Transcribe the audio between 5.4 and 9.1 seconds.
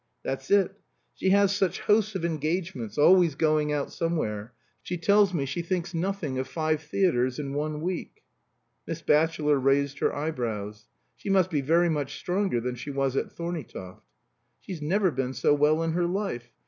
she thinks nothing of five theatres in one week." Miss